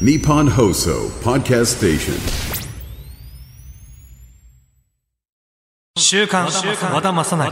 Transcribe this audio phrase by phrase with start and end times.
[0.00, 2.14] Nippon Hoso Podcast Station.
[5.96, 6.48] 週刊
[6.92, 7.50] 和田正成。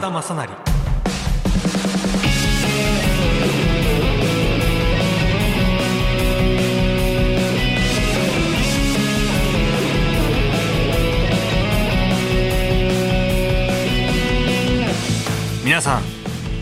[15.65, 16.03] 皆さん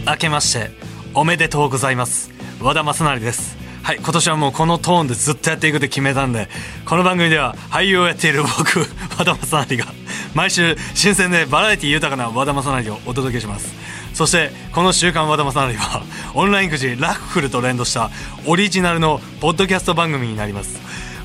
[0.06, 0.70] 明けまして
[1.14, 2.30] おめでとうございます。
[2.60, 6.48] 和田正成ですはい今年はもうこのトーンでずっとやっていくって決めたんで
[6.84, 8.86] この番組では俳優をやっている僕
[9.18, 9.86] 和田正成が
[10.34, 13.74] 毎週新鮮でバラエティ豊かな和田正成をお届けします。
[14.12, 16.02] そしてこの「週刊和田正成」は
[16.34, 18.10] オンラインくじラッフルと連動した
[18.44, 20.78] オリジナルのポッドキャスト番組になります。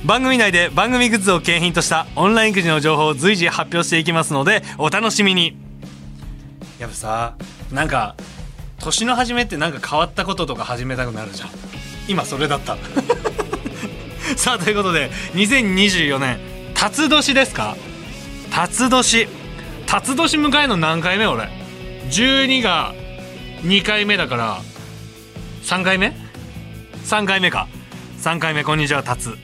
[0.06, 5.58] 番組内で番組グッズを景品としたオンラインくじの情報を随時発表していきますのでお楽しみに。
[6.80, 7.34] やっぱさ
[7.72, 8.16] なんか
[8.80, 11.50] 年の初めってなんか変わったこととか始めたくなるじゃん。
[12.08, 12.78] 今それだった。
[14.38, 16.40] さあということで2024年
[16.74, 17.76] 辰年ですか？
[18.52, 19.28] 辰年。
[19.88, 21.50] 辰年迎えの何回目俺
[22.10, 22.94] ？12が
[23.64, 24.62] 2回目だから
[25.64, 26.16] 3回目
[27.06, 27.68] ?3 回目か。
[28.22, 28.64] 3回目。
[28.64, 29.38] こんにちは辰。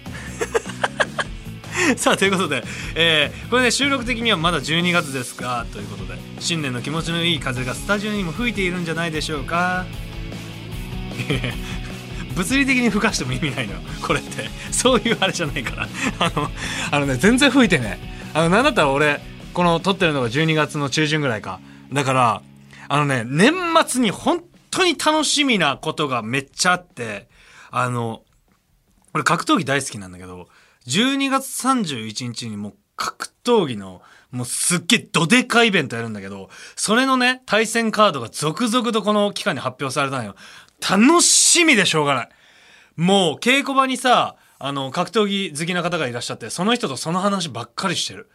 [1.98, 2.64] さあということで、
[2.96, 9.86] えーこれね収録的にはまだ12月ですがということで新年の気持ちのいい風がスタジオにも吹いているんじゃないでしょうか。
[12.36, 13.80] 物理的に吹かしても意味ないのよ。
[14.06, 14.50] これって。
[14.72, 15.88] そういうあれじゃないから。
[16.20, 16.52] あの
[16.92, 18.00] あのね全然吹いてね
[18.34, 19.22] あのなんだったら俺
[19.54, 21.60] この撮ってるのが12月の中旬ぐらいか。
[21.92, 22.42] だから
[22.88, 23.54] あのね年
[23.88, 27.28] 末に本当に楽しみなことがめっちゃあって
[27.70, 28.24] あの
[29.14, 30.48] 俺格闘技大好きなんだけど
[30.88, 34.02] 12月31日にもう格闘技の
[34.32, 40.36] もうすっげえどでかいイベントやるんだけどそれのね対戦カードが続々とこの期間に発表されたのよ。
[40.90, 42.30] 楽しみでしょうがない。
[42.96, 48.30] もう稽古場にさあの格闘技好きな方がいらっしゃってその人とその話ばっかりしてる。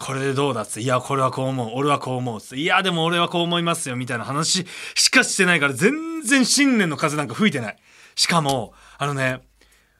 [0.00, 7.76] これでどうだっつって、いや、これはこう思う、俺はこう思うっつって、いや、でも俺はこう思いますよ、みたいな話しかしてないから、全然新年の風なんか吹いてない。
[8.14, 9.42] しかも、あのね、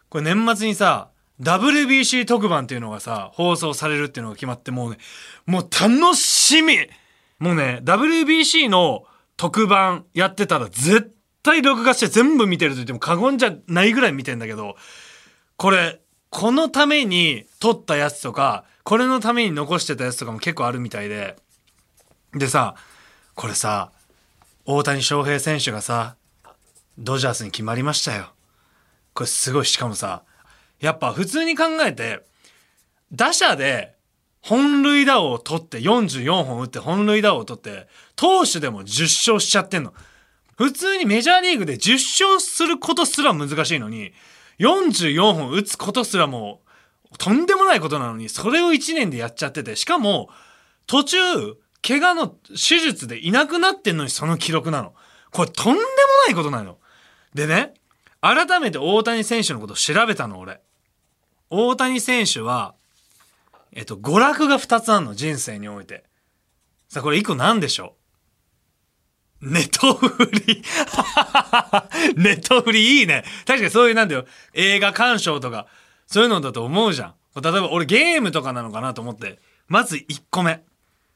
[0.09, 1.10] これ年末にさ、
[1.41, 4.99] WBC 特番っていうのがさ、放送されるっていうのが決まって、もうね、
[5.47, 6.77] もう楽しみ
[7.39, 9.05] もうね、WBC の
[9.37, 14.77] 特番やってたら絶対録画して全部見てると言っても過言じゃないぐらい見てんだけど、
[15.57, 21.37] これ、このために撮ったやつとか、これのために残してたやつとかも結構あるみたいで。
[22.35, 22.77] でさ、
[23.35, 23.91] これさ、
[24.67, 26.17] 大谷翔平選手がさ、
[26.99, 28.33] ドジャースに決まりましたよ。
[29.15, 30.23] これすごい、しかもさ、
[30.81, 32.21] やっぱ普通に考えて、
[33.13, 33.95] 打者で
[34.41, 39.93] 本塁打王を取って44本打って本塁打王を取って、投手でも10勝しちゃってんの。
[40.57, 44.13] 普通にメジャーリーグで10勝することすら難しいのに、
[44.59, 46.61] 44本打つことすらも
[47.13, 50.31] うとんでもないことなのに、それを1年でやっちゃってて、しかも
[50.87, 51.19] 途中、
[51.83, 54.95] 怪我の手術でいなくなってんのにその記録なの。
[55.31, 55.87] これとんでも
[56.27, 56.79] ないことなの。
[57.35, 57.75] でね、
[58.21, 60.61] 改めて大谷選手のこと調べたの、俺。
[61.51, 62.75] 大谷選手は、
[63.73, 66.05] えっと、娯楽が2つあるの、人生において。
[66.89, 67.95] さあ、これ1個何でしょ
[69.43, 69.51] う？
[69.53, 70.63] ネトフリ。
[72.17, 73.25] ネトフリいいね。
[73.47, 74.27] 確かにそういうなんだよ。
[74.55, 75.67] 映画鑑賞とか、
[76.07, 77.15] そういうのだと思うじゃん。
[77.41, 80.63] 例えば俺ゲームとかなのかなと思って、まず1個目。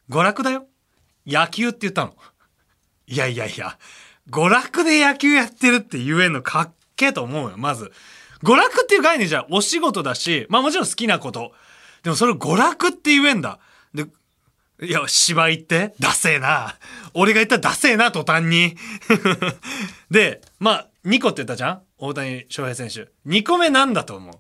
[0.09, 0.67] 娯楽だよ。
[1.27, 2.17] 野球って言ったの。
[3.07, 3.79] いやいやいや、
[4.31, 7.93] 娯楽で野球やってるって言えんのかっけえと思うよ、まず。
[8.45, 11.53] 娯楽っていう概念じゃお仕事だし、まあもちろん好きなこと。
[12.03, 13.59] でもそれを娯楽って言えんだ。
[13.95, 14.07] で、
[14.83, 15.95] いや、芝居って？
[15.99, 16.77] ダセえな。
[17.15, 18.77] 俺が言ったらダセえな、途端に。
[20.11, 21.83] で、まあ、2個って言ったじゃん？
[21.97, 23.11] 大谷翔平選手。
[23.27, 24.39] 2個目なんだと思う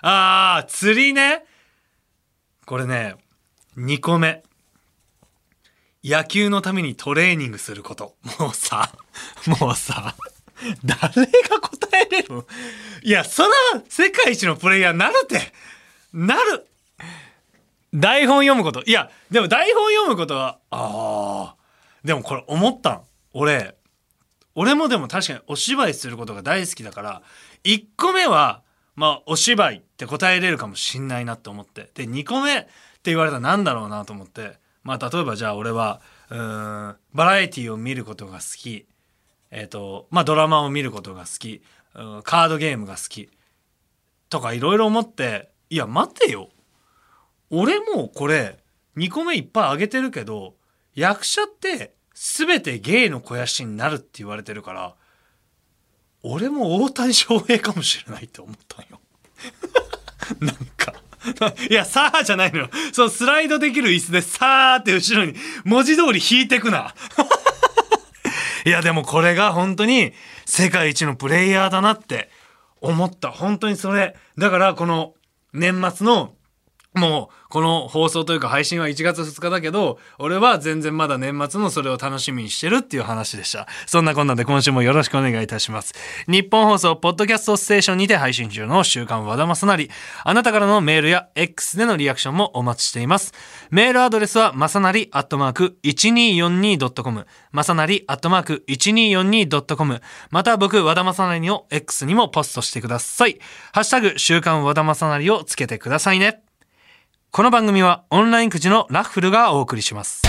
[0.00, 1.44] あー、釣りね。
[2.66, 3.14] これね、
[3.76, 4.42] 2個目。
[6.02, 8.16] 野球のためにトレーニングすること。
[8.40, 8.90] もうさ、
[9.46, 10.14] もうさ、
[10.84, 12.46] 誰が答えれる
[13.02, 13.48] いや、そら、
[13.88, 15.52] 世界一のプレイヤーなるって。
[16.12, 16.66] なる
[17.94, 18.82] 台本読むこと。
[18.84, 21.56] いや、でも台本読むことは、ああ。
[22.04, 23.02] でもこれ思ったん。
[23.32, 23.76] 俺、
[24.54, 27.22] 俺もでも確かにお芝居することが大好きだから、
[27.64, 28.62] 1個目は、
[28.96, 31.90] まあ、お芝居って答えれるかもしんないなって思って。
[31.94, 32.68] で、2個目って
[33.04, 34.58] 言われたらなんだろうなと思って。
[34.82, 36.00] まあ、例えばじゃあ俺は、
[36.30, 38.86] うん、バラエティを見ることが好き。
[39.50, 41.62] えっ、と、まあ、ドラマを見ることが好き。
[41.94, 43.28] うんカードゲームが好き。
[44.28, 46.50] とかいろいろ思って、いや、待てよ。
[47.50, 48.58] 俺もこれ
[48.96, 50.54] 2個目いっぱいあげてるけど
[50.94, 54.94] 役者って全て芸の肥やしになるって言われてるから
[56.22, 59.00] 俺も大谷翔平かもしれないって思ったんよ。
[60.40, 60.92] なんか。
[61.70, 62.70] いや、さあじゃないのよ。
[62.92, 65.34] そのスライドできる椅子でさーって後ろに
[65.64, 66.92] 文字通り引いてくな。
[68.68, 70.12] いや、でもこれが本当に
[70.44, 72.28] 世界一のプレイヤーだなって
[72.82, 73.30] 思った。
[73.30, 74.14] 本当にそれ。
[74.36, 75.14] だからこの
[75.54, 76.34] 年末の
[76.94, 83.66] もうこの放送というか配信は1月2日だけど俺は全然まだ年末のそれを楽しみにしてるっていう話でした。
[83.86, 85.94] そんなこんなで今週もよろしくお願いいたします。
[86.26, 89.90] 日本放送ポッドキャストステーションにて配信中の週刊和田正成。
[90.24, 93.32] あなたからのメールや X でのリアクションもお待ちしています。
[93.70, 100.00] メールアドレスはまさなりアットマーク 1242.com まさなりアットマーク 1242.com
[100.30, 103.38] また僕和田正成を X にもポストしてください。
[103.72, 106.47] ハッシュタグ週刊和田正成をつけてくださいね。
[107.30, 110.22] この番組はオンラインくじのラッフルがお送りします。
[110.22, 110.28] こ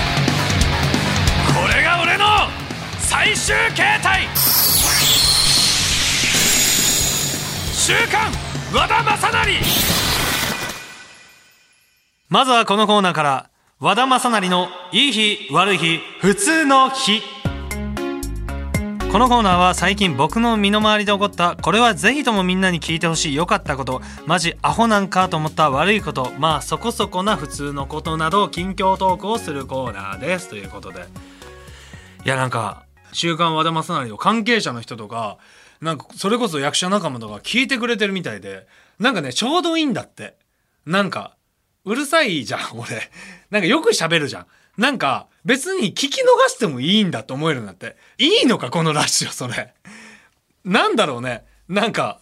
[1.73, 2.25] れが俺の
[2.99, 4.27] 最終形態。
[7.73, 8.29] 週刊
[8.73, 9.59] 和田正成。
[12.27, 13.49] まずはこのコーナーから
[13.79, 17.21] 和田正成のいい日悪い日普通の日
[19.11, 30.47] このコーナーは最近僕の身の回りで起こったこれはぜひともみんなに聞いてほしい良かったことマジアホなんかと思った悪いことまあそこそこな普通のことなど近況トークをするコーナーです。
[30.47, 31.07] ということで。
[32.23, 35.39] いやなんか「週刊和田正成」の関係者の人とか
[35.81, 38.67] なんかそれこそ役者仲間とか聞いてくれてるみたいで
[38.99, 40.35] なんかねちょうどいいんだって。
[40.85, 41.35] なんか
[41.83, 43.09] うるさいじゃん俺。
[43.49, 44.45] なんかよく喋るじゃん。
[44.77, 47.97] なんか別に聞き逃してもいいんだと思えるんだって。
[48.19, 49.73] いいのかこのラジオそれ。
[50.63, 51.43] なんだろうね。
[51.67, 52.19] なんか、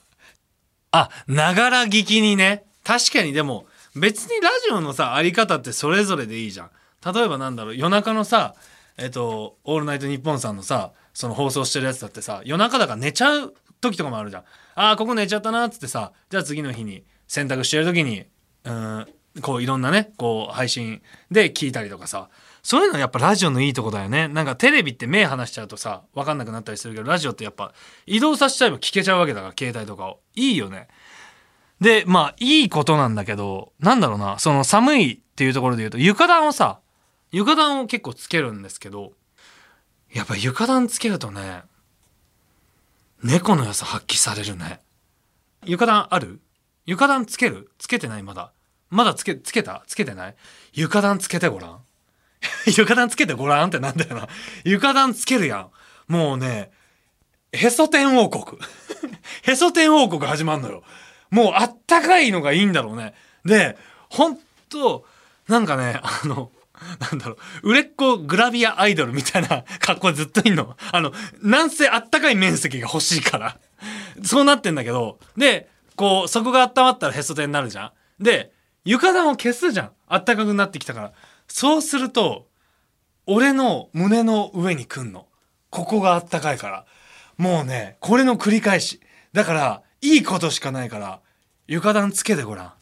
[0.92, 2.64] あ、ながら聞きにね。
[2.86, 3.66] 確かにでも
[3.98, 6.70] 別にラジオのさ、あり方ってそれぞれでいいじゃん。
[7.14, 8.56] 例えばなんだろう、夜中のさ、
[8.98, 14.44] えっと、オールナイトニッポンさんのさ、その放送してるやつだってさ、夜中だから寝ちゃう時とかもあるじゃん。
[14.76, 18.24] ああ、ここ寝ちゃったなっつってさ、じゃあ次の日に洗濯してる時に、
[18.64, 19.06] うん、
[19.42, 22.30] こういろんなね、こう配信で聞いたりとかさ、
[22.68, 24.28] そういうのはやっぱラジオのいいとこだよね。
[24.28, 27.74] なんかテレビって目離しちゃうとさ、わかんなくなったりするけど、ラジオってやっぱ
[28.06, 30.20] 移動させちゃえば聞けちゃうわけだから、携帯とかを。
[30.36, 30.90] いいよね。
[31.80, 36.82] で、まあ、いいことなんだけど、なんだろうな、その寒いっていうところで言うと、床暖をさ、
[37.32, 39.14] 床暖を結構つけるんですけど、
[40.14, 41.62] やっぱ床暖つけるとね、
[43.24, 44.82] 猫の良さ発揮されるね。
[45.64, 46.42] 床暖ある？
[46.86, 47.72] 床暖つける？
[47.78, 48.24] つけてない？
[48.24, 48.52] まだ。
[48.90, 49.86] まだつけ、つけた？
[49.88, 50.36] つけてない？
[50.74, 51.80] 床暖つけてごらん。
[52.66, 54.28] 床暖つけてごらんってなんだよな。
[54.64, 55.70] 床暖つけるやん。
[56.08, 56.72] もうね、
[57.52, 58.60] へそ天王国。
[59.44, 60.84] へそ天王国始まんのよ。
[61.30, 63.14] もうあったかいのがいいんだろうね。
[63.46, 63.78] で、
[64.10, 64.40] ほん
[64.70, 65.06] と、
[65.48, 66.52] なんかね、あの、
[67.00, 70.78] なんだろう、売れっ子グラビアアイドルみたいな 格好でずっといんの。
[70.92, 71.12] あの、
[71.42, 73.58] なんせあったかい面積が欲しいから。
[74.24, 77.86] そうなってんだけど、で、こう、そこが温まったらへそ天になるじゃ
[78.20, 78.24] ん。
[78.24, 78.52] で、
[78.86, 79.92] 床暖を消すじゃん。
[80.08, 81.12] あったかくなってきたから。
[81.48, 82.48] そうすると、
[83.26, 85.28] 俺の胸の上に来んの。
[85.70, 86.86] ここがあったかいから。
[87.38, 89.02] もうね、これの繰り返し。
[89.34, 91.22] だから、いいことしかないから、
[91.68, 92.74] 床暖つけてごらん。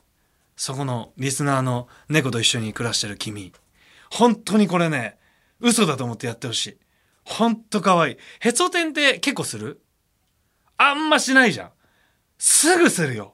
[0.56, 3.52] そこのリスナーの猫と一緒に暮らしてる君。
[4.12, 5.18] 本当にこれね、
[5.60, 6.78] 嘘だと思ってやってほしい。
[7.24, 8.18] ほんと可愛い。
[8.40, 9.82] へそ天って結構する？
[10.78, 11.72] あんましないじゃん。
[12.38, 13.34] すぐするよ。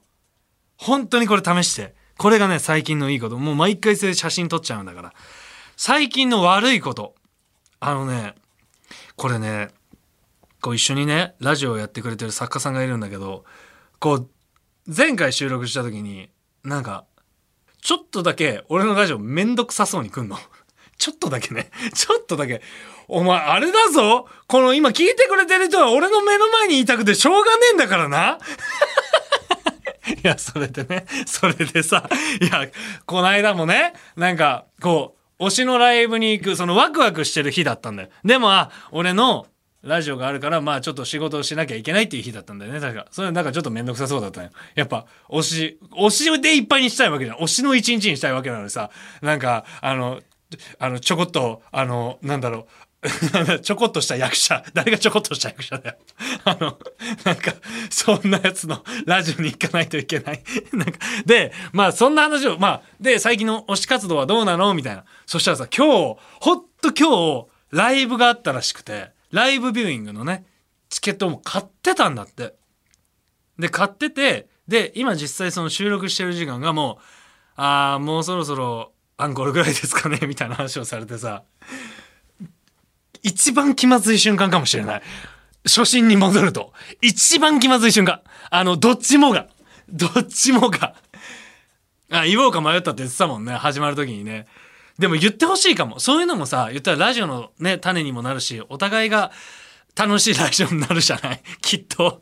[0.76, 1.94] 本当にこれ試して。
[2.22, 3.36] これがね、最近のいいこと。
[3.36, 5.12] もう毎回それ写真撮っちゃうんだから。
[5.76, 7.16] 最近の悪いこと。
[7.80, 8.36] あのね、
[9.16, 9.70] これね、
[10.60, 13.44] こう一緒にね、ラジオをやってくれてる作家さんがいるんだけど、
[13.98, 14.30] こう、
[14.86, 16.30] 前回収録した時に、
[16.62, 17.06] なんか、
[17.80, 20.38] ちょっとだけ俺のラジオめんどくさそうに来んの。
[20.98, 21.72] ちょっとだけね。
[21.92, 22.62] ちょっとだけ。
[23.08, 28.38] お前、あれだぞこの今聞いてくれてる人は俺の目の前にいたくてしょうがねえんだからな。
[30.22, 32.08] いや、それでね、それでさ、
[32.40, 32.68] いや、
[33.06, 38.08] この間もね、なんか、こう、推しのライブに行く、そのワクワクしてる日だったんだよ。
[38.24, 39.46] でも、あ、俺の
[39.82, 43.06] ラジオがあるから、まあちょっと仕事をしなきゃいけないっていう日だったんだよね、確か。
[43.10, 44.52] それなんかちょっとめんどくさそうだったのよ。
[44.74, 47.38] やっぱ、推し、推しでいっぱいにしたいわけじゃん。
[47.38, 48.90] 推しの一日にしたいわけなのにさ、
[49.20, 50.20] なんか、あの、
[50.78, 52.66] あの、ちょこっと、あの、なんだろう、
[53.62, 54.64] ちょこっとした役者。
[54.74, 55.96] 誰がちょこっとした役者だよ。
[56.44, 56.78] あの、
[57.24, 57.52] なんか、
[57.90, 60.42] そんなやつのラジオに行かないといけない。
[60.72, 64.72] なんか、で、まあそんな話を、まあ、で、最近の推し活動はどうなの？
[64.74, 65.04] みたいな。
[65.26, 70.44] そしたらさ、今日、ほっと今日、ライブがあったらしくて、ライブビューイングのね、
[70.88, 72.54] チケットも買ってたんだって。
[73.58, 77.04] で、買ってて、で、今実際その収録してる時間がもう、
[77.56, 80.20] ああ、もうそろそろアンコールぐらいですかね？
[80.26, 81.42] みたいな話をされてさ、
[83.22, 85.02] 一番気まずい瞬間かもしれない。
[85.64, 86.72] 初心に戻ると。
[87.00, 88.20] 一番気まずい瞬間。
[88.50, 89.46] あの、どっちもが。
[89.88, 90.94] どっちもが。
[92.10, 94.46] あ言おうか迷ったって言ってたもんね始まる時にね
[94.98, 99.32] でも言ってほしいかもそういうのもさ言ったらラジオのね種にもなるしお互いが
[99.96, 101.42] 楽しいラジオになるじゃない？
[101.62, 102.20] きっと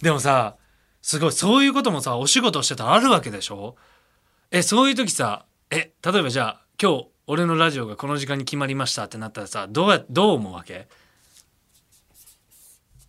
[0.00, 0.56] でもさ
[1.02, 3.76] すごいそういうこともさお仕事してたらあるわけでしょ？
[4.50, 10.88] えそういう時さえ例えばじゃあ今日俺のラジオがこの時間に決まりましたってなったらさどうやどう思うわけ？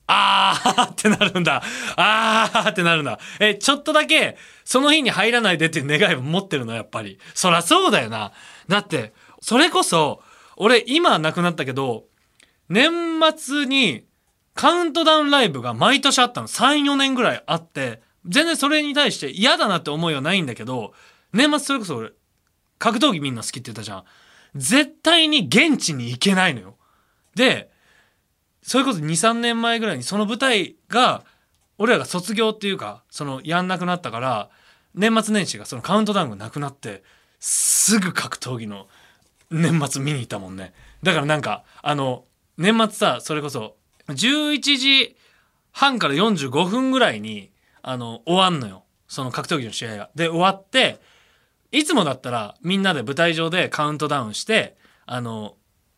[0.06, 1.64] あーってなるんだ。
[1.96, 3.18] あーってなるんだ。
[3.40, 7.18] え、ちょっとだけ、その日に入らないでっていう願いを持ってるの、やっぱり。
[7.34, 8.34] そらそうだよな。
[8.68, 10.22] だって、それこそ、
[10.58, 12.04] 俺今はなくなったけど、
[12.68, 12.92] 年
[13.38, 14.06] 末に
[14.54, 16.48] カウントダウンライブが毎年あったの。
[16.48, 20.94] 3、4年ぐらいあって、全然それに対して嫌だなって思いはないんだけど、
[21.32, 22.12] 年末それこそ俺、
[22.82, 24.04] 格闘技みんな好きって言ったじゃん。
[24.56, 26.76] 絶対に現地に行けないのよ。
[27.36, 27.70] で、
[28.64, 31.24] それこそ23年前ぐらいにその舞台が
[31.78, 34.50] 俺らが卒業っていうかそのやんなくなったから
[34.94, 37.04] 年末年始がそのカウントダウンがなくなって
[37.40, 38.88] すぐ格闘技の
[39.50, 42.26] 年末見に行ったもんねだからなんかあの
[42.58, 43.78] 年末さそれこそ
[44.10, 45.16] 11時
[45.72, 47.50] 半から45分ぐらいに
[47.82, 50.10] あの終わんのよその格闘技の試合が。
[50.16, 51.00] で終わって
[51.72, 54.76] いつもだったらみんなで舞台上でカウントダウンして
[55.06, 55.56] あの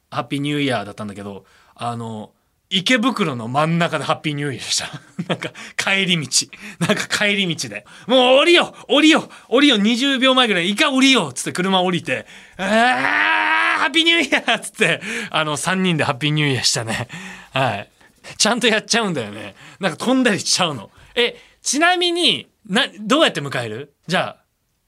[0.10, 2.32] ハッピーニューイヤーだったんだけどあの
[2.70, 4.90] 池袋の真ん中でハッピーニューイヤーでした。
[5.30, 6.48] なんか帰り道。
[6.80, 7.86] なんか帰り道で。
[8.08, 12.26] もう降りよ降りよ降りよ !20 秒前ぐらい、いか降りよつって車降りて、
[12.58, 17.08] あーハッピーニューイヤーつって、あの3人でハッピーニューイヤーしたね。
[17.52, 17.90] はい。
[18.38, 19.54] ちゃんとやっちゃうんだよね。
[19.80, 20.90] なんか飛んだりしちゃうの。
[21.14, 23.94] え、ちなみに、な、どうやって迎える？
[24.08, 24.43] じゃあ、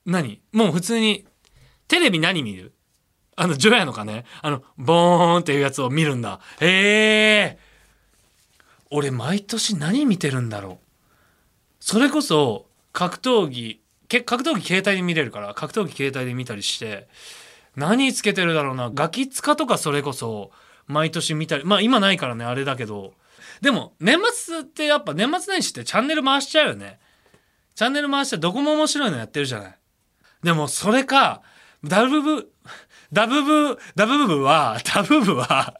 [0.05, 0.41] 何？
[0.51, 1.25] もう普通に、
[1.87, 2.73] テレビ何見る？
[3.35, 6.39] あの、ジョヤのかねあの、ボーンっていうやつを見るんだ。
[6.61, 10.85] ええー、俺、毎年何見てるんだろう？
[11.79, 17.07] それこそ、格闘技、格闘技携帯で見れるから、格闘技携帯で見たりして、
[17.75, 18.89] 何つけてるだろうな？
[18.93, 20.51] ガキツカとかそれこそ、
[20.87, 23.13] 毎年見たり、まあ今ないからね、あれだけど。
[23.59, 26.99] でも、年末ってやっぱ年末年始ってチャンネル回しちゃうよね。
[27.75, 29.77] チャンネル回してどこも面白いのやってるじゃない。
[30.45, 31.41] でも、それか、
[31.83, 32.51] ダブブ、
[33.11, 35.73] ダブブ、ダブブは、ダブブは、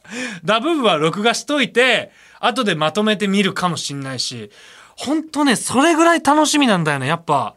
[0.44, 4.50] ダブブは録画しといて、後でまとめて見るかもしんないし、
[4.96, 7.54] ほんとね、それぐらい楽しみなんだよね、やっぱ。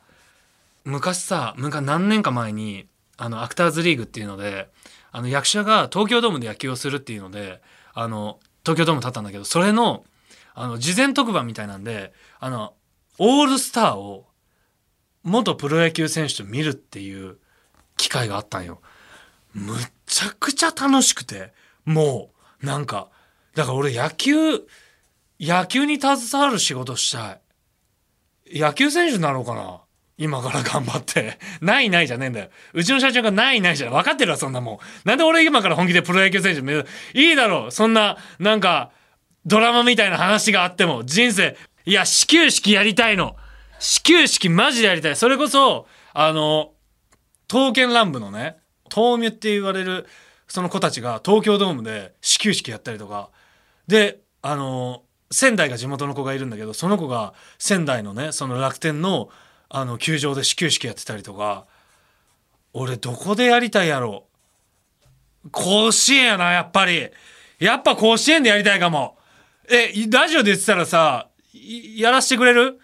[0.86, 2.86] 昔さ、昔何年か前に、
[3.18, 4.70] あの、アクターズリーグっていうので、
[5.12, 7.60] あの、役者が東京ドームで野球をするっていうので、
[7.96, 10.06] あの、東京ドーム立ったんだけど、それの、
[10.54, 12.75] あの、事前特番みたいなんで、あの、
[13.18, 14.28] オールスターを、
[15.23, 17.38] 元プロ野球選手と見るっていう
[17.97, 18.81] 機会があったんよ。
[19.53, 21.53] むっちゃくちゃ楽しくて、
[21.85, 23.09] もう、なんか、
[23.55, 24.61] だから俺野球、
[25.39, 27.39] 野球に携わる仕事した
[28.51, 28.59] い。
[28.59, 29.81] 野球選手になろうかな？
[30.17, 31.39] 今から頑張って。
[31.61, 32.49] ないないじゃねえんだよ。
[32.73, 33.93] うちの社長がないないじゃん。
[33.93, 34.79] 分かってるわ、そんなもん。
[35.07, 37.71] なんで俺今から本気でプロ野球選手目指いいだろう。
[37.71, 38.91] そんな、なんか、
[39.45, 43.38] ドラマみたいな話があっても、人生、いや、始球式やりたいの。
[43.79, 45.15] 始球式マジでやりたい。
[45.15, 46.74] それこそ、あの、
[47.48, 48.57] 刀剣乱舞のね、
[48.95, 50.07] 豆苗って言われる
[50.48, 53.29] その子たちが東京ドームで始球式やったりとか。
[53.88, 59.29] であの仙台が地元の子がいるんだけどその子が仙台のねその楽天の
[59.69, 61.65] あの球場で始球式やってたりとか。
[62.74, 64.25] 俺どこでやりたいやろ。
[65.45, 67.09] う甲子園やなやっぱり。
[67.59, 69.17] やっぱ甲子園でやりたいかも。
[69.69, 72.79] えラジオで言ってたらさやらしてくれる？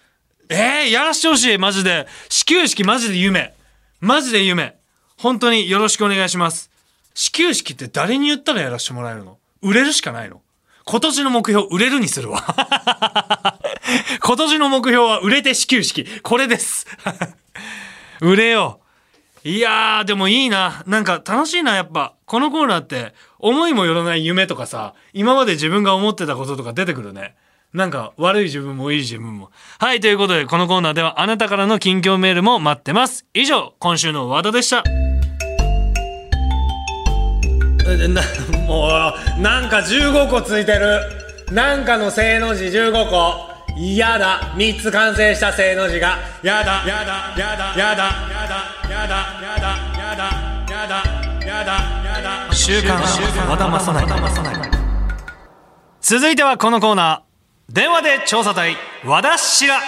[0.49, 3.53] えー、やらしてほしいマジで始球式マジで夢
[3.99, 4.75] マジで夢
[5.17, 6.69] 本当によろしくお願いします。
[7.13, 9.37] 始球式って誰に言ったらやらせてもらえるの？
[9.61, 10.41] 売れるしかないの？
[10.83, 12.43] 今年の目標売れるにするわ。
[14.21, 16.05] 今年の目標は売れて始球式。
[16.21, 16.85] これです。
[18.21, 18.81] 売れよ
[19.43, 19.47] う。
[19.47, 20.83] いやー、でもいいな。
[20.85, 22.13] なんか楽しいな、やっぱ。
[22.25, 27.35] このコーナーって、思いもよらない夢とかさ、今まで自分が思ってたこととか出てくるね。
[27.73, 29.51] なんか悪い自分もいい自分も。
[29.79, 33.25] はい、ということでこのコーナーではあなたからの近況メールも待ってます。
[33.33, 34.83] 以上、今週のワードでした。
[38.07, 38.21] な、
[38.65, 40.99] もう、なんか15個ついてる。
[41.51, 43.55] なんかの正の字15個。
[43.77, 44.53] やだ。
[44.55, 46.17] 3つ完成した正の字が。
[46.41, 46.83] やだ。
[46.87, 47.35] やだ。
[47.37, 47.75] やだ。
[47.77, 48.15] やだ。
[48.25, 48.75] やだ。
[48.89, 49.25] やだ。
[49.41, 49.85] やだ。
[49.91, 50.45] やだ。
[50.69, 51.25] やだ。
[51.45, 51.73] やだ。
[52.03, 52.53] やだ。
[52.53, 53.01] 週刊
[53.49, 54.05] 和田正成。
[56.01, 57.24] 続いてはこのコーナー。
[57.69, 59.79] 電話で調査隊和田氏ら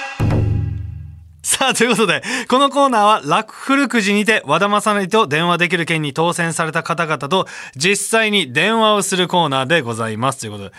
[1.43, 10.71] さあということでこのコーナーはラクフルくじにて和田正成と電話できる件に当選された方々と実際に電話をするコーナーでございますということで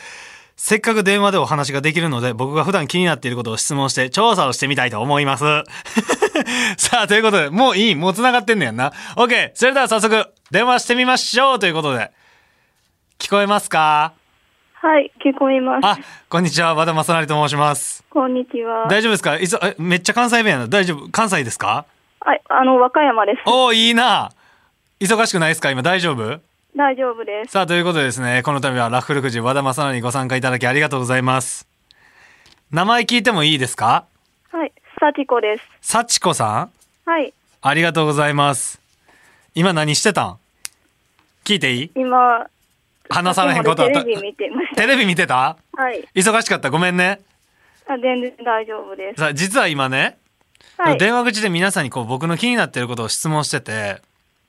[0.57, 5.45] せっかく電話でお話ができるので、僕が普段気になっていることを質問して調査をしてみたいと思います。
[6.76, 8.93] さあ、ということで、もういいもう繋がってんねやんな。
[9.14, 9.52] OK!
[9.55, 12.11] それでは早速、電話してみましょうということで。
[13.21, 14.14] 聞こえますか？
[14.80, 15.85] はい、聞こえます。
[15.85, 16.73] あ、こんにちは。
[16.76, 18.04] 和田正成と申します。
[18.08, 18.87] こんにちは。
[18.88, 19.37] 大丈夫ですか？
[19.37, 20.68] いつえめっちゃ関西弁やな。
[20.68, 21.08] 大丈夫？
[21.11, 21.85] 関西ですか？
[22.20, 23.38] はい、あの、和歌山です。
[23.44, 24.30] おおいいな
[25.00, 25.73] 忙しくないですか？
[25.73, 26.40] 今大丈夫？
[26.76, 27.50] 大丈夫です。
[27.50, 31.66] さあ、ということでですね、この度はラッフルくじ和田正成にご参加いただきありがとうございます。
[32.70, 34.04] 名前聞いてもいいですか？
[34.52, 35.64] はい、幸子です。
[35.80, 36.68] 幸子さ
[37.04, 37.11] ん？
[37.11, 38.80] はい、ありがとうございます。
[39.56, 40.38] 今何してたん？
[41.42, 41.90] 聞いていい？
[41.97, 42.47] 今、
[43.11, 44.77] 話されへんことあったテレビ見てました。
[44.77, 45.57] テレビ見てた？
[45.73, 46.71] はい、忙しかった？
[46.71, 47.21] ごめんね。
[47.87, 49.21] あ全然大丈夫です。
[49.21, 50.19] さあ、実は今ね、
[50.77, 54.03] はい、電話口で皆さんにこう僕の気になっていることを質問してて、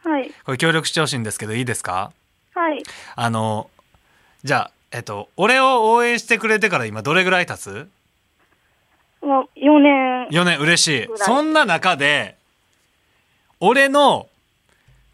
[0.03, 2.11] はい、これ協力してほしいんですけどいいですか？
[2.53, 2.83] はい。
[3.15, 3.69] あの、
[4.43, 7.87] じゃあ、えっと、俺を応援してくれてから今どれぐらい経つ？
[9.21, 11.07] もう4年、4年嬉しい。
[11.15, 12.35] そんな中で
[13.59, 14.27] 俺の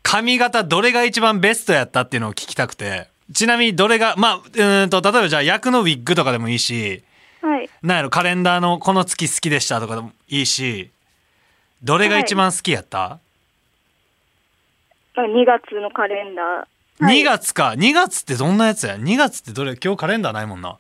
[0.04, 7.04] 髪型どれが一番ベストやったっていうのを聞きたくてちなみにどれがまあうーんと例えばじゃあ役のウィッグとかでもいいし
[7.42, 7.70] はい。
[7.82, 10.90] なんやろカレンダーのこの月好きでしたとかでもいいし
[11.84, 13.20] どれが一番好きやった、
[15.16, 17.04] 2月のカレンダー。
[17.06, 17.22] はい。
[17.22, 17.76] 2月か。
[17.78, 19.76] 2月ってどんなやつや？2月ってどれ？
[19.76, 20.78] 今日カレンダーないもんな。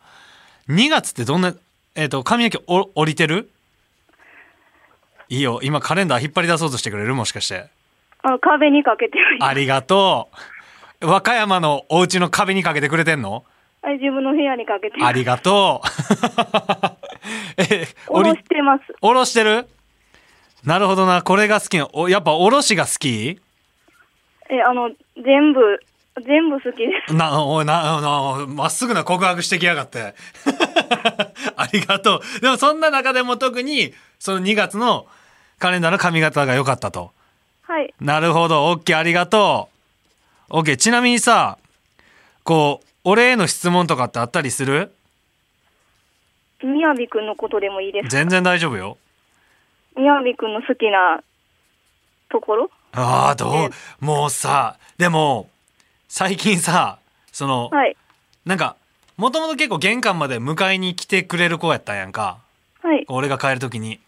[0.70, 1.54] 2月ってどんな
[1.94, 3.52] えっ、と髪の毛お降りてる？
[5.30, 5.60] いいよ。
[5.62, 7.14] 今カレンダー引っ張り出そうとしてくれる？
[7.14, 7.68] もしかして。
[8.24, 10.38] あ壁にかけてありがとう。
[11.02, 13.44] 和歌山のお家の壁にかけてくれてんの？
[13.82, 15.88] はい自分の部屋にかけてありがとう。
[17.62, 18.84] え、おろしてます。
[19.02, 19.68] おろしてる？
[20.64, 21.22] なるほどな。
[21.22, 21.88] これが好きな。
[21.94, 23.40] おやっぱおろしが好き？
[24.50, 25.80] え、あの、全部、
[26.26, 27.14] 全部好きです。
[27.14, 30.16] な、おいな、な、まっすぐな告白してきやがって。
[31.56, 32.42] ありがとう。
[32.42, 35.08] でもそんな中でも特に、その2月の
[35.60, 37.12] カレンダーの髪型が良かったと。
[37.64, 37.94] はい。
[38.00, 38.70] なるほど。
[38.70, 39.75] オッケー、ありがとう。
[40.50, 40.78] オッケー。
[40.78, 41.58] ちなみにさ、
[42.44, 44.92] こう、俺への質問とかってあったりする？
[46.64, 48.10] みやびくんのことでもいいですか？
[48.10, 48.98] 全然大丈夫よ。
[49.98, 51.22] みやびくんの好きな
[52.30, 52.72] ところ？
[52.94, 53.70] ああ、どう、
[54.06, 55.50] もうさ、でも、
[56.08, 57.00] 最近さ、
[57.32, 57.98] その、はい。
[58.46, 58.76] なんか、
[59.18, 62.38] もともと結構玄関まで迎えに来てくれる子やったんやんか。
[62.82, 63.06] はい。
[63.08, 64.00] 俺が帰るときに。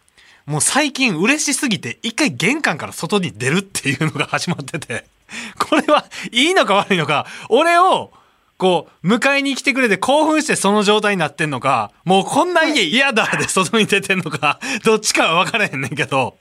[0.45, 5.05] もう最近嬉しすぎて、一回玄関から外に出るっていうのが始まってて、
[5.59, 8.11] これはいいのか悪いのか、俺を、
[8.57, 16.37] こう、迎えに来てくれて興奮してその状態になってんのか、もうこんな家嫌だで外に出てんのか、 どっちかは分からへんねんけど、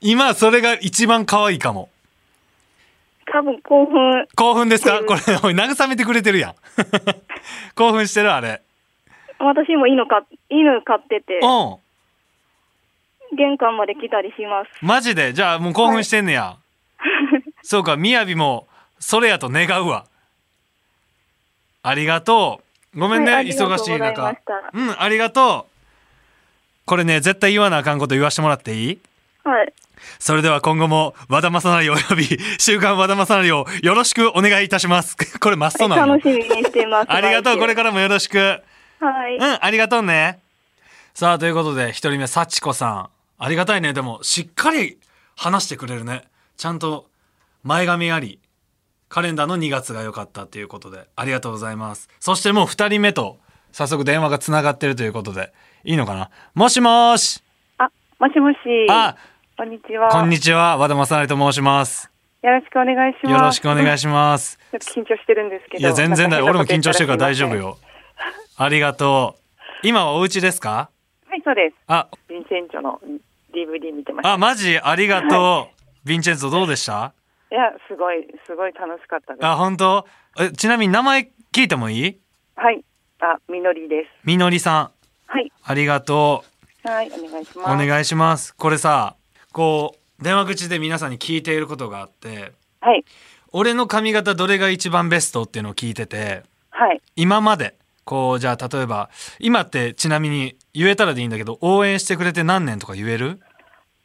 [0.00, 1.88] 今それが一番可愛いかも。
[3.32, 4.98] 多分興奮、興奮ですか？
[5.00, 6.54] うんこれ、おい、慰めてくれてるやん。
[7.74, 8.60] 興奮してるあれ。
[9.38, 11.46] 私も犬か犬飼ってて、う
[13.34, 13.36] ん。
[13.36, 14.70] 玄関まで来たりします。
[14.82, 15.32] マジで？
[15.32, 16.56] じゃあもう興奮してんねや。
[17.62, 18.68] そうか、みやびも、
[18.98, 20.06] それやと願うわ。
[21.82, 22.60] ありがと
[22.94, 22.98] う。
[23.00, 24.34] ごめんね、はい忙しい中。
[24.72, 25.74] うん、ありがとう。
[26.86, 28.98] これね、絶対言わなあかんこと言わしてもらっていい？
[29.42, 29.72] はい。
[30.18, 35.16] それでは今後も和田正成および週刊和田正成をよろしくお願いいたします。
[35.40, 37.06] これマストなの楽しみにしてます。
[37.12, 37.58] ありがとう。
[37.58, 38.38] これかからもよろしく。
[38.38, 39.36] はい。
[39.36, 40.38] うん、ありがとうね。
[41.14, 43.08] さあ、ということで、一人目、幸子さん。
[43.38, 43.92] ありがたいね。
[43.92, 44.98] でも、しっかり
[45.36, 46.24] 話してくれるね。
[46.56, 47.06] ちゃんと、
[47.64, 48.40] 前髪あり、
[49.08, 52.10] カレンダーの2月が良かったっていうことで、ありがとうございます。
[52.20, 53.38] そしてもう二人目と、
[53.72, 55.50] 早速電話が繋がってるということで、
[55.82, 56.30] いいのかな？
[56.54, 57.42] もしもーし。
[57.78, 57.88] あ、
[58.20, 58.58] もしもし。
[58.90, 59.16] あ、
[59.56, 60.10] こんにちは。
[60.10, 60.76] こんにちは。
[60.76, 62.10] 和田正成と申します。
[62.42, 63.32] よろしくお願いします。
[63.32, 64.58] よろしくお願いしします。
[64.70, 65.80] ちょっと緊張してるんですけど。
[65.80, 66.44] いや、全然だよ。
[66.44, 67.62] 俺も緊張してるから大丈夫よ。
[67.62, 67.78] よ。
[68.58, 69.36] ありがと
[69.82, 69.88] う。
[69.88, 70.90] 今はお家ですか？
[71.26, 71.76] はい、そうです。
[71.86, 73.00] あ、ヴィンセンチョの
[73.54, 74.34] DVD 見てました。
[74.34, 74.78] あ、マジ？
[74.78, 75.70] ありがと
[76.04, 76.06] う。
[76.08, 77.14] ヴィンチェンツォどうでした？
[77.16, 77.23] い
[77.54, 79.46] や、すごい、すごい楽しかったです。
[79.46, 80.06] あ、本当？
[80.38, 82.20] え、ちなみに名前聞いてもいい？
[82.56, 82.84] はい。
[83.20, 84.08] あ、みのりです。
[84.24, 84.90] みのりさん。
[85.26, 85.52] はい。
[85.62, 86.44] ありがと
[86.82, 87.60] はい、お願いしう。
[87.60, 87.84] ます。
[87.84, 88.54] お願いします。
[88.54, 89.16] これさ、
[89.52, 93.04] こう、電話口で皆さんに聞いていることがあって、はい。
[93.52, 97.00] 俺の髪型どれが一番ベストっていうのを聞いてて、はい。
[97.16, 103.40] 今まで、こう、じゃあ例えば、今ってちなみに言えたらでいいんだけど、応援してくれて何年とか言える？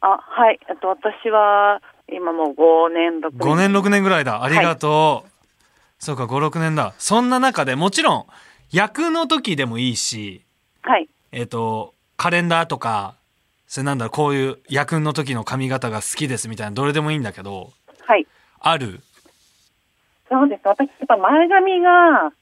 [0.00, 0.58] あ、はい。
[0.70, 1.82] あと、私は、
[2.12, 3.38] 今もう5年、6年。
[3.38, 5.30] 5年6年ぐらいだありがとう、
[5.98, 8.26] そうか56年だそんな中でもちろん
[8.72, 10.42] 役の時でもいいし
[10.82, 11.08] はい。
[11.32, 13.14] えっ、とカレンダーとか
[13.66, 17.70] それなんだろうこういう役の時の髪型が好きですみたいなどれでもいいんだけど
[18.06, 18.26] はい。
[18.60, 19.00] ある？
[20.30, 20.60] そうです。
[20.64, 22.32] 私、やっぱ前髪が、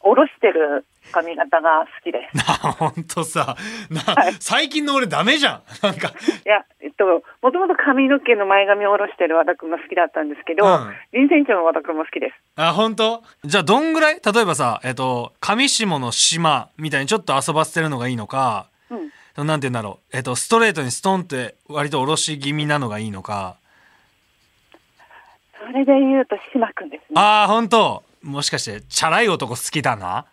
[0.00, 2.36] 下ろしてる髪型が好きです。
[2.36, 3.56] なほんとさ
[3.90, 6.12] な、はい最近の俺ダメじゃんなんかい
[6.48, 7.04] や、えっと、
[7.42, 12.34] もともと髪の毛の前髪を下ろしてる和田くんが好きだったんですけど、うん臨の和田くんも好きです。
[12.56, 13.22] あ本当？
[13.44, 14.20] じゃあどんぐらい？
[14.24, 19.46] 例えばさえっと上下の島みたいにちょっと遊ばせてるのがいいのかうん。
[19.46, 23.56] なんて言うんだろうえっとストレートにストンって割と下ろし気味なのがいいのか
[25.58, 27.20] それで言うと、島くんですね。
[27.20, 30.26] ああ本当もしかしてチャラい男好きだな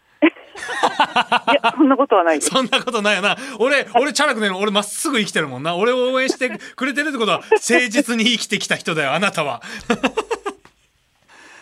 [1.51, 2.49] いや、そんなことはないです。
[2.49, 3.37] そんなことないよな。
[3.59, 5.75] 俺、俺、チャラくね俺まっすぐ生きてるもんな。
[5.75, 7.57] 俺を応援してくれてるってことは、誠
[7.89, 9.61] 実に生きてきた人だよ、あなたは。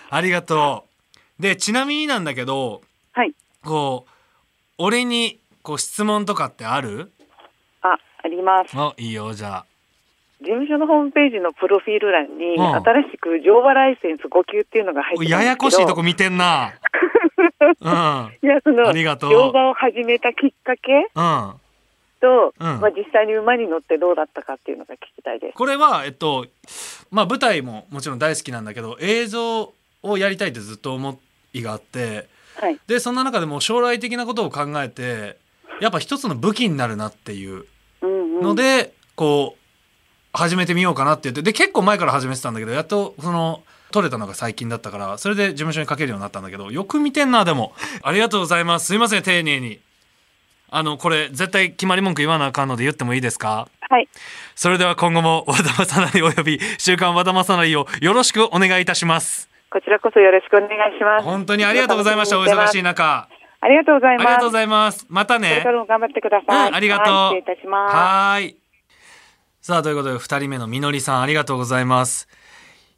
[0.09, 0.85] ありがと
[1.39, 1.41] う。
[1.41, 2.81] で、ちなみになんだけど、
[3.13, 3.33] はい。
[3.63, 4.11] こう、
[4.77, 7.11] 俺に、こう、質問とかってある？
[7.81, 8.71] あ、あります。
[8.75, 9.65] あ、いいよ、じゃあ。
[10.39, 16.73] 事務所のホームページのプロフィール欄に、うん新しく乗馬ライセンス5級っていうのが入ってるややこしいとこ見てんな。
[17.37, 18.31] うん。
[18.41, 21.53] いや、その、ありがとう乗馬を始めたきっかけうん。
[22.19, 25.53] と、うんまあ実際に馬に乗ってどうだったかっていうのが聞きたいです。
[25.53, 26.47] これは、えっと、
[27.11, 29.73] まあ舞台ももちろん大好きなんだけど、映像
[30.03, 31.19] をやりたいってずっと思
[31.53, 32.27] いがあって、
[32.59, 32.79] はい。
[32.87, 35.37] でそんな中でも将来的なことを考えて
[35.79, 37.65] やっぱ一つの武器になるなっていう
[38.01, 38.41] うんうん。
[38.41, 39.59] ので、こう
[40.33, 47.73] 始めてみようかなって言ってで結構前から始めてたんだけどやっとその撮れたのが最近だったからそれで事務所にかけるようになったんだけどよく見てんなでも
[48.03, 49.79] ありがとうございますすいません丁寧に
[50.69, 53.69] あのこれ絶対決まり文句言わなあかんので言ってもいいですか？
[53.89, 54.09] はい。
[54.53, 61.23] それでは今後も和田正成および週刊和田正成をよろしくお願いいたしますこちらこそよろしくお願いします。
[61.23, 63.29] 本当にありがとうございましたお忙しい中
[63.61, 64.27] ありがとうございます。
[64.27, 66.69] ありがとうございますまたねこれからも頑張ってください。
[66.69, 67.13] うん、ありがとう。
[67.13, 67.95] はい、失礼いたします。
[67.95, 68.57] はーい。
[69.61, 72.29] さあ、ということで、二人目のみのりさん、ありがとうございます。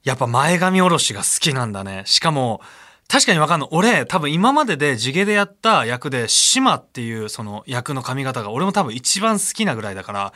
[0.04, 2.04] やっぱ前髪おろしが好きなんだね。
[2.06, 2.62] しかも、
[3.08, 3.70] 確かにわかんない。
[3.72, 10.34] 俺、多分今までで地毛でやった役で、島っていうその役の髪型が、俺も多分一番好きなぐらいだから、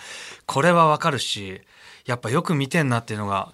[0.48, 1.62] これはわかるし、
[2.06, 3.54] やっぱよく見てんなっていうのが、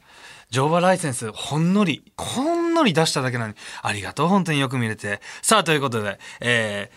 [0.51, 5.21] 乗馬ライセンス、ほんのり、ほんのり出しただけなのに、ありがとう、本当によく見れて。
[5.41, 6.89] さあ、ということで、え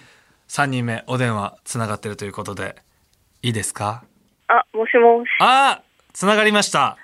[0.48, 2.77] ー、3人目、お電話つながってるということで、
[3.42, 4.05] いいですか？
[4.48, 5.29] あ、もしもし。
[5.40, 6.96] あーつながりました。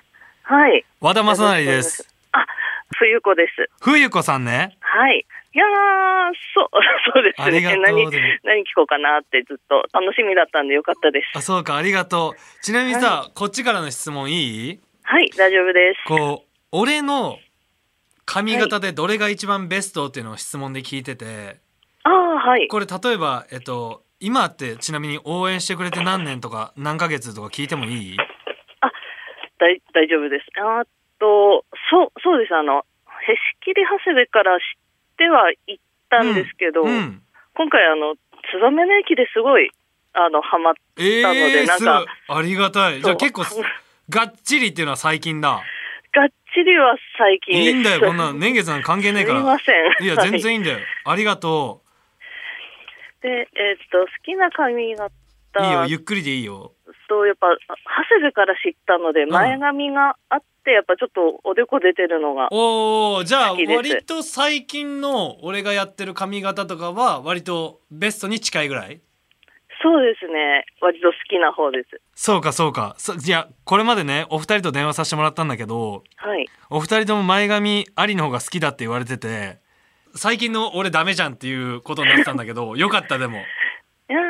[0.49, 0.83] はい。
[0.99, 2.07] 和田正成です。。
[2.31, 2.45] あ、
[2.97, 3.69] 冬子です。
[3.81, 4.75] 冬子さんね。
[4.79, 5.23] はい。
[5.53, 5.67] いやー、
[6.55, 6.69] そう、
[7.13, 7.45] そうですね。
[7.45, 7.95] ありがとう何、
[8.43, 11.27] 何聞こうかなってずっと楽しみだったんでよかったです。
[11.35, 12.63] あ、そうか、ありがとう。
[12.63, 14.79] ちなみにさ、こっちからの質問いい？
[15.03, 16.07] はい、大丈夫です。
[16.07, 17.37] こう、俺の
[18.25, 21.57] 髪型でどれが一番ベストっていうのを質問で聞いてて、
[22.03, 22.67] ああ、はい。
[22.67, 28.17] これ例えば、えっと、今ってちなみに応援してくれて何年とか何ヶ月とか聞いてもいい？
[29.59, 30.47] 大大丈夫です。
[30.59, 30.83] あ
[31.19, 32.55] と、そう、そうです。
[32.55, 32.85] あの、
[33.27, 34.65] へしきり長谷部から知っ
[35.17, 35.77] てはいっ
[36.09, 37.21] たんですけど、うん。
[37.53, 38.15] 今回あの、
[38.51, 39.69] 燕の駅ですごい、
[40.13, 43.01] あの、ハマっえなのでー、なんかありがたい。
[43.01, 43.61] じゃあ結構す、
[44.09, 45.61] がっちりっていうのは最近だ。
[46.11, 47.61] がっちりは最近。
[47.61, 49.45] いいんだよ、こんな年月なんか関係ねえかすみら。
[49.45, 50.05] ません。
[50.05, 50.79] いや、全然いいんだよ。
[51.05, 51.83] ありがと
[53.21, 55.11] で、えーっと、好きな髪型
[55.59, 55.63] う。
[55.63, 56.73] いいよ、ゆっくりでいいよ。
[57.09, 57.55] と、やっぱ、長
[58.09, 59.29] 谷部から知ったので、ん。
[59.29, 69.01] 前髪があって、やっぱちょっとおでこ出てるのが、おおじゃあ割と最近の俺がやってる髪型とかは割とベストに近いぐらい？
[69.81, 72.01] そうですね、割と好きな方です。
[72.13, 72.95] そうかそうか。
[72.97, 76.45] そいやこれまでねお二人と電話させてもらったんだけどはい。
[76.69, 79.59] お二人とも前髪ありの方が好きだって言われてて
[80.15, 83.39] 最近の俺ダメじゃんっていうことになってたんだけどよかったでも。
[84.09, 84.21] いやー、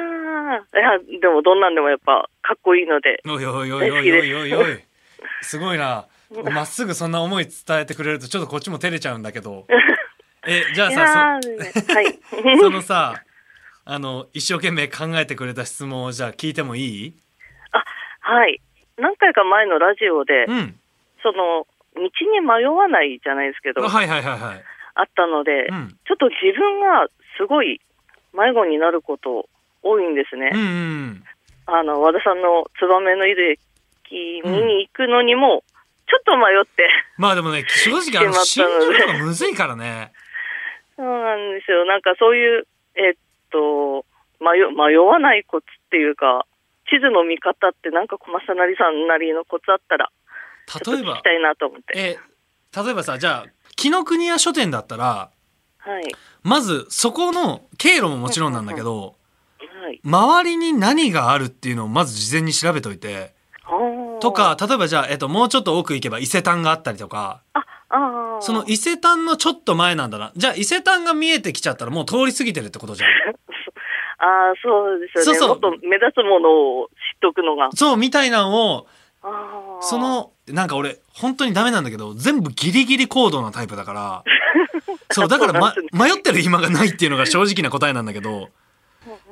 [0.57, 4.79] いや、でもどんなんでもやっぱかっこいいので、おいおいおいおいおいおいおい。
[5.41, 6.05] すごいな。
[6.53, 9.65] まっすぐそんな思い伝えてくれるとちょっとこっちも照れちゃうんだけど。
[10.47, 12.19] えじゃあいさやそー、はい。
[12.61, 13.23] そのさ
[13.85, 17.13] あの一生懸命考えてくれた質問をじゃあ聞いてもいい？
[17.71, 17.83] あ、
[18.21, 18.61] はい。
[18.97, 20.79] 何回か前のラジオで、うん。
[21.23, 24.63] その、道に迷わないじゃないですけど、はいはいはいはい。
[24.95, 25.97] あったので、うん。
[26.05, 27.07] ちょっと自分が
[27.37, 27.81] すごい
[28.33, 29.49] 迷子になること
[29.89, 30.51] 多いんですね。
[30.53, 31.23] うんうん
[31.71, 35.63] あの、和田さんの燕の井戸駅見に行くのにも、
[36.09, 40.11] ちょっと迷って、まあでもね正直あの 新宿とかむずいからね
[40.95, 41.85] そうなんですよ。
[41.85, 43.13] なんかそういう、えっ
[43.51, 44.03] と、
[44.39, 46.47] 迷迷わないコツっていうか、
[46.89, 50.09] 地図の見方ってなんか小正成さんなりのコツあったら、
[50.87, 51.93] 例えばたいなと思って。
[51.95, 52.17] え
[52.75, 55.31] 例えばさじゃあ紀ノ国屋書店だったら
[55.79, 56.03] はい。
[56.43, 59.13] まずそこの経路ももちろんなんだけどはい。
[60.03, 63.33] 周りに何があるっていうのをまず事前に調べといて。
[64.19, 67.41] と、か例えばじゃあ、えっと、もうちょっと奥行けば伊勢丹があったりとか。
[68.41, 70.31] その伊勢丹のちょっと前なんだな。
[70.35, 73.09] じゃあ伊勢丹が見えてきちゃったらもう通り過ぎてるってことじゃん。
[74.21, 75.39] ああ、そうですよね。
[75.39, 75.49] そうそう。
[75.49, 76.49] もっと目立つもの
[76.81, 77.69] を知っとくのが。
[77.73, 78.87] そうみたいなのを
[79.81, 84.23] そ、のなんか俺本当にダメなんだけど全部ギリギリ行動なタイプだから。
[85.11, 88.49] そうだから、ま迷ってる暇がないっていうのが正直な答えなんだけど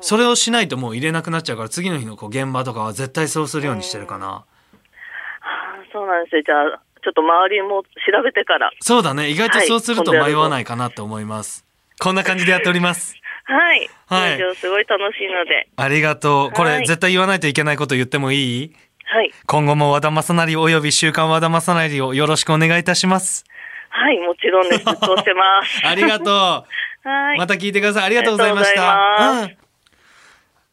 [0.02, 6.42] それをしないともう入れなくなっちゃうから次の日のこう現場とかは絶対そうするようにしてるかなあーそうなんですよ。
[6.46, 7.88] じゃあ、ちょっと周りも調
[8.24, 8.70] べてから。
[8.82, 11.66] そうだね意外とはいそうすると迷わないかなって思います、
[12.00, 13.90] こんな感じでやっておりますはい。
[14.08, 15.70] はいすごい楽しいので。
[15.78, 18.76] ありがとうこれ、はい絶対言わないといけないこと言ってもいい？
[19.06, 19.32] はい。
[19.46, 23.46] 今後も和田正成および週刊和田正成をよろしくお願いいたします
[23.90, 24.84] はい、もちろんです。
[24.84, 25.88] ずっとしてます。
[25.88, 26.28] ありがとう
[27.08, 27.38] はい。
[27.38, 28.04] また聞いてください。
[28.04, 29.54] ありがとうございましありがとうございた。
[29.54, 29.67] うん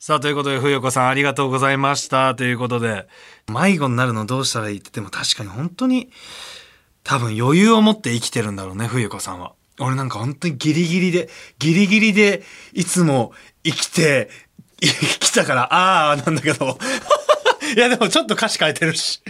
[0.07, 2.35] さあ、ということで、ふよこさんありがとうございました。
[2.35, 3.09] ということで、
[3.51, 6.11] 迷子になるのどうしたらいいって、でも確かに本当に、
[7.05, 9.55] 多分余裕を持って生きてるんだろうね、ふよこさんは。
[9.81, 12.43] 俺なんか本当にギリギリで、ギリギリで、
[12.75, 13.33] いつも
[13.65, 14.29] 生きて、
[14.79, 14.89] 生
[15.21, 16.79] きたから、ああ、なんだけど。
[17.75, 19.23] いや、でもちょっと歌詞変えてるし。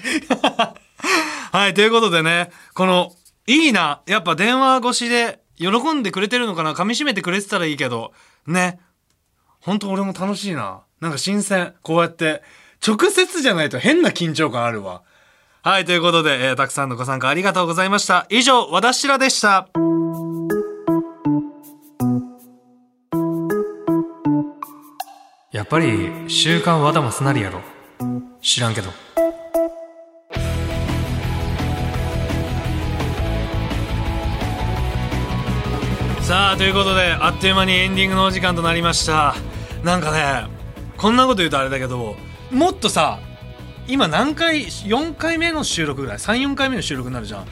[1.53, 3.13] はい、ということでね、この、
[3.47, 4.01] いいな。
[4.07, 8.13] やっぱ電話越しで喜んでくれてるのかな噛み締めてくれてたらいいけど、
[8.49, 8.81] ね。
[9.65, 10.83] 本当俺も楽しいな。
[11.01, 11.73] なんか新鮮。
[11.83, 12.43] こうやって、
[12.87, 15.03] 直接じゃないと変な緊張感あるわ。
[15.63, 18.27] はい、ということで、えーたくさんのご参加ありがとうございました。
[18.29, 19.69] 以上、和田しらでした。
[25.51, 27.61] やっぱり、週刊和田マスなりやろ。
[28.43, 28.91] 知らんけど。
[36.21, 39.35] さあということであっという間にエンディングのお時間となりました
[39.85, 40.49] なんかね
[40.97, 42.17] こんなこと言うとあれだけど
[42.51, 43.19] もっとさ
[43.87, 47.47] 今何回4回目の収録ぐらい34回目の収録になるじゃん。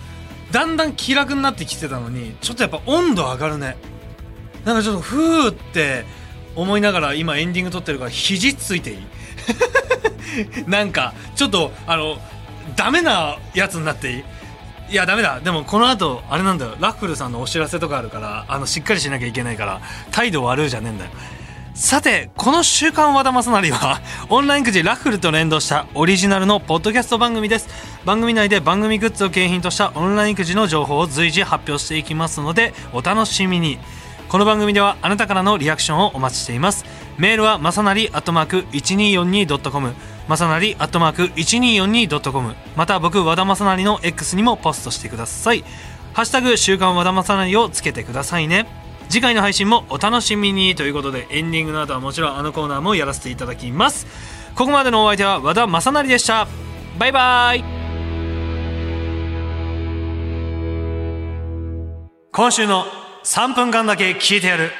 [0.50, 3.76] だんだん気楽になってきてたのにちょっとやっぱ温度上がるね。
[4.64, 6.04] なんかちょっとふーって
[6.56, 8.98] 思いながら今エンディング撮ってるから肘ついていい？
[10.66, 12.16] なんかちょっとあの
[12.76, 14.22] ダメなやつになっていい？
[14.92, 15.40] いやダメだ。
[15.40, 16.76] でもこの後あれなんだよ。
[16.80, 21.10] ラッフルさんのお知らせとかあるからあのしっかりしなきゃいけないから態度悪いじゃねえんだよ。
[21.74, 27.68] さてこの「週刊和田正成」はオンラインくじラッフルと連動したオリジナルのポッドキャスト番組です。
[28.04, 33.78] 番組内で番組グッズを景品としたオンラインくじの情報を随時発表していきますのでお楽しみに。
[34.28, 36.84] この番組ではあなたからのリアクションをお待ちしています。
[37.18, 39.94] メールはまさなりアットマーク 1242.com
[40.28, 45.64] まさなりアットマーク 1242.com また僕和田正成の X にもポストしてください。
[46.12, 48.81] ハッシュタグ週刊和田正成をつけてくださいね。
[49.12, 54.06] 次回の配信もお楽しみにということでエンディングの後はもちろんあのコーナーもやらせていただきます。
[54.54, 56.48] ここまでのお相手は和田正成でした。
[56.98, 57.62] バイバイ。
[62.32, 62.86] 今週の
[63.22, 64.70] 3分間だけ聞いてやる。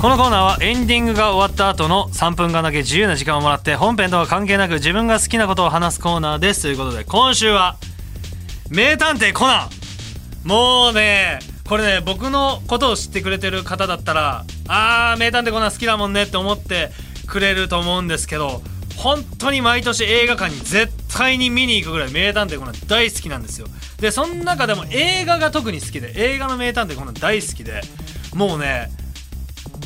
[0.00, 6.62] このコーナーはエンディングが終わった後の3分間だけ自由な時間をもらって本編とは関係なく自分が好きなことを話すコーナーです。
[6.62, 7.76] ということで今週は
[8.70, 10.48] 名探偵コナン。
[10.48, 16.90] もうねこれね僕のことを知ってくれてる方だったらあー名探偵コナン好きだもんねって思って
[17.26, 18.62] くれると思うんですけど
[18.96, 23.66] 本当に毎年映画館に絶対に見に行くぐらい名探偵コナン大好きなんですよ。
[24.00, 27.82] でその中でも映画が特に好きで映画の名探偵コナン大好きで
[28.34, 28.90] もうね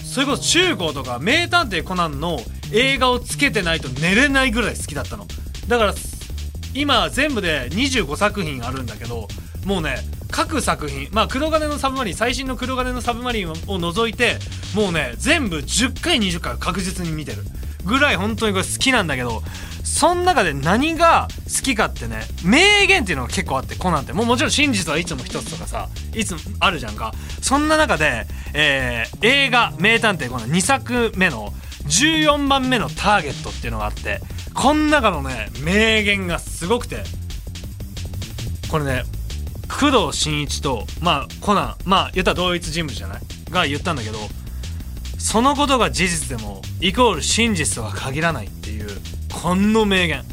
[0.05, 2.39] それこそ中高とか名探偵コナンの
[2.73, 5.27] 映画をつけてないと寝れないぐらい好きだったの。
[5.67, 5.95] だから
[6.75, 9.27] 今全部で25作品あるんだけど
[9.65, 9.97] もうね
[10.33, 14.39] 各作品まあ黒金のサブマリン最新の黒金のサブマリンを除いて
[14.75, 17.45] もうね全部10回20回確実に見てる。
[17.85, 19.43] ぐらい本当にこれ好きなんだけど
[19.83, 24.13] その中で何が好きかってね名言っていうのが結構あってコナンって。
[24.13, 27.13] もうもちろん真実はいつも一つとかさいつもあるじゃんか。
[27.41, 31.53] そんな中で、えー映画「名探偵コナン」2作目の
[31.87, 34.21] 14番目のターゲットっていうのがあって
[34.55, 37.03] この中のね名言がすごくて。
[38.71, 39.03] これね
[39.79, 43.21] 工藤新一とまあコナンまあ言ったら同一人物じゃない？
[43.51, 44.19] が言ったんだけど
[45.19, 48.89] そのことが事実でもイコール真実とは限らないっていう
[49.33, 50.25] この名言。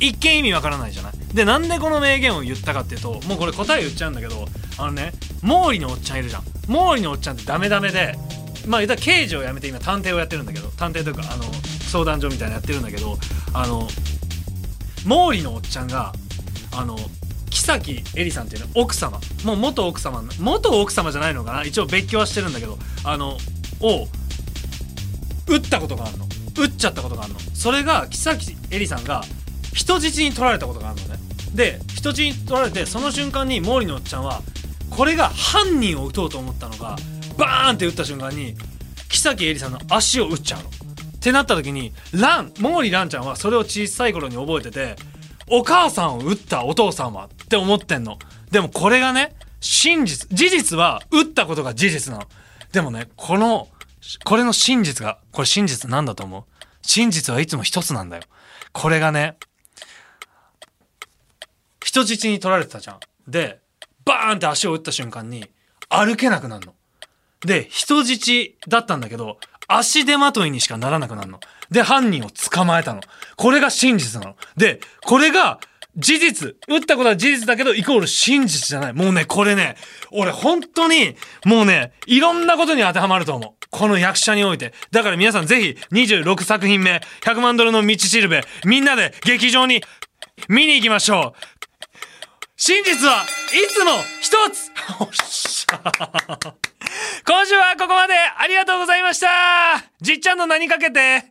[0.00, 1.12] 一見意味わからないじゃない？
[1.32, 4.46] でなんでこの名言を言ったかっていうともうこれ答え言っちゃうんだけど
[4.78, 6.42] あのね毛利のおっちゃんいるじゃん。
[6.66, 8.16] 毛利のおっちゃんってダメダメで
[8.66, 11.44] まあ言ったら刑事を辞めて今探偵をやってるんだけど探偵というかあの
[11.90, 13.16] 相談所みたいなやってるんだけど
[13.54, 13.86] あの
[15.04, 16.12] 毛利のおっちゃんが
[16.74, 16.96] あの
[17.62, 19.20] 木崎絵里さんっていうね奥様。
[19.44, 20.20] もう元奥様。
[20.40, 21.64] 元奥様じゃないのかな。
[21.64, 22.76] 一応別居はしてるんだけど。
[23.04, 23.38] あの
[23.80, 24.08] を
[25.48, 26.26] 撃ったことがあるの。
[26.58, 27.38] 撃っちゃったことがあるの。
[27.54, 29.22] それが木崎絵里さんが
[29.72, 31.20] 人質に取られたことがあるのね。
[31.54, 34.42] で人質に取られてその瞬間に毛利のおっちゃんは
[34.90, 36.96] これが犯人を撃とうと思ったのが
[37.38, 38.54] バーンって撃った瞬間に
[39.08, 40.68] 木崎絵里さんの足を撃っちゃうの。
[40.68, 40.72] っ
[41.20, 44.96] てなった時にラン毛利蘭ちゃんはそれを小さい頃に覚えてて
[45.48, 48.18] お母さんを撃ったお父さんはって思ってんの。
[48.50, 52.26] でもこれがね真実事実は撃ったことが事実なの。
[52.72, 53.68] でもねこの
[54.24, 56.44] これの真実がこれ真実なんだと思う
[56.82, 58.22] 真実はいつも一つなんだよ。
[58.72, 59.36] これがね
[61.92, 63.00] 人質に取られてたじゃん。
[63.28, 63.60] で、
[64.06, 65.50] バーンって足を打った瞬間に
[65.88, 66.74] 歩けなくなるの。
[67.44, 69.38] で、人質だったんだけど、
[69.76, 71.40] 足手まといにしかならなくなるの。
[71.70, 73.00] で、犯人を捕まえたの。
[73.36, 74.36] これが真実なの。
[74.56, 75.58] で、これが
[75.96, 76.56] 事実。
[76.68, 78.92] 打ったことは事実だけど、イコール真実じゃない。
[78.92, 79.76] もうね、これね、
[80.10, 83.66] 俺本当に、もうね、いろんなことに当てはまると思う。
[83.70, 84.72] この役者において。
[84.90, 89.82] だから皆さんぜひ、26作品目、100万ドルの道しるべ、みんなで劇場に
[90.48, 91.62] 見に行きましょう。
[92.56, 96.64] 真実はいつも一つおっしゃ
[97.26, 98.14] 今週はここまで。
[98.14, 99.28] ありがとうございました。
[100.00, 101.24] じっちゃんの名にかけて。